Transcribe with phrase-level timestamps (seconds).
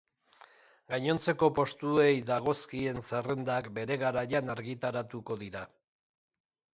[0.93, 5.63] Gainontzeko postuei dagozkien zerrendak bere garaian argitaratuko dira.